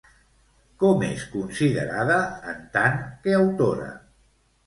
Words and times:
Com 0.83 1.03
és 1.07 1.25
considerada, 1.33 2.17
en 2.53 2.63
tant 2.77 2.97
que 3.27 3.35
autora? 3.43 3.93